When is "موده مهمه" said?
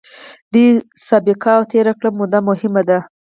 2.19-2.81